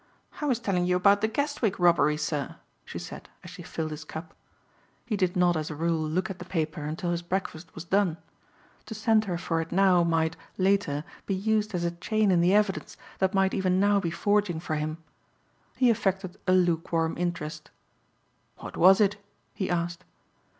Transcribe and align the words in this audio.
"I 0.41 0.45
was 0.47 0.57
telling 0.59 0.85
you 0.87 0.95
about 0.95 1.21
the 1.21 1.27
Guestwick 1.27 1.77
robbery, 1.77 2.17
sir," 2.17 2.55
she 2.85 2.97
said 2.97 3.29
as 3.43 3.51
she 3.51 3.61
filled 3.61 3.91
his 3.91 4.03
cup. 4.03 4.33
He 5.05 5.15
did 5.15 5.35
not 5.35 5.55
as 5.55 5.69
a 5.69 5.75
rule 5.75 6.01
look 6.01 6.27
at 6.31 6.39
the 6.39 6.43
paper 6.45 6.81
until 6.81 7.11
his 7.11 7.21
breakfast 7.21 7.75
was 7.75 7.83
done. 7.83 8.17
To 8.87 8.95
send 8.95 9.25
her 9.25 9.37
for 9.37 9.61
it 9.61 9.71
now 9.71 10.03
might, 10.03 10.35
later, 10.57 11.03
be 11.27 11.35
used 11.35 11.75
as 11.75 11.83
a 11.83 11.91
chain 11.91 12.31
in 12.31 12.41
the 12.41 12.55
evidence 12.55 12.97
that 13.19 13.35
might 13.35 13.53
even 13.53 13.79
now 13.79 13.99
be 13.99 14.09
forging 14.09 14.59
for 14.59 14.73
him. 14.75 14.97
He 15.75 15.91
affected 15.91 16.35
a 16.47 16.51
luke 16.51 16.91
warm 16.91 17.15
interest. 17.15 17.69
"What 18.57 18.75
was 18.75 19.01
it?" 19.01 19.17
he 19.53 19.69
asked. 19.69 20.03